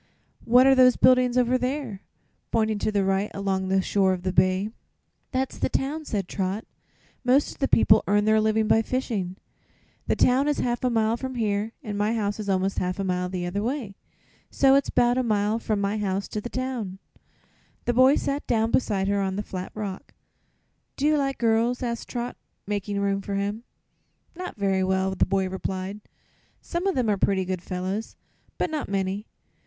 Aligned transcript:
"What 0.45 0.65
are 0.65 0.73
those 0.73 0.95
buildings 0.95 1.37
over 1.37 1.59
there?" 1.59 2.01
pointing 2.49 2.79
to 2.79 2.91
the 2.91 3.03
right, 3.05 3.29
along 3.35 3.67
the 3.67 3.83
shore 3.83 4.13
of 4.13 4.23
the 4.23 4.33
bay. 4.33 4.69
"That's 5.29 5.59
the 5.59 5.69
town," 5.69 6.05
said 6.05 6.27
Trot. 6.27 6.65
"Most 7.23 7.51
of 7.51 7.57
the 7.59 7.67
people 7.67 8.03
earn 8.07 8.25
their 8.25 8.41
living 8.41 8.67
by 8.67 8.81
fishing. 8.81 9.35
The 10.07 10.15
town 10.15 10.47
is 10.47 10.57
half 10.57 10.83
a 10.83 10.89
mile 10.89 11.17
from 11.17 11.35
here 11.35 11.73
an' 11.83 11.97
my 11.97 12.15
house 12.15 12.39
is 12.39 12.49
almost 12.49 12.77
a 12.77 12.79
half 12.79 12.97
mile 12.97 13.29
the 13.29 13.45
other 13.45 13.61
way; 13.61 13.93
so 14.49 14.73
it's 14.73 14.89
'bout 14.89 15.19
a 15.19 15.21
mile 15.21 15.59
from 15.59 15.79
my 15.79 15.99
house 15.99 16.27
to 16.29 16.41
the 16.41 16.49
town." 16.49 16.97
The 17.85 17.93
boy 17.93 18.15
sat 18.15 18.47
down 18.47 18.71
beside 18.71 19.07
her 19.07 19.21
on 19.21 19.35
the 19.35 19.43
flat 19.43 19.71
rock. 19.75 20.15
"Do 20.95 21.05
you 21.05 21.15
like 21.15 21.37
girls?" 21.37 21.83
asked 21.83 22.09
Trot, 22.09 22.35
making 22.65 22.99
room 22.99 23.21
for 23.21 23.35
him. 23.35 23.65
"Not 24.35 24.55
very 24.57 24.83
well," 24.83 25.13
the 25.13 25.27
boy 25.27 25.47
replied. 25.47 26.01
"Some 26.59 26.87
of 26.87 26.97
'em 26.97 27.07
are 27.07 27.17
pretty 27.17 27.45
good 27.45 27.61
fellows, 27.61 28.15
but 28.57 28.71
not 28.71 28.89
many. 28.89 29.27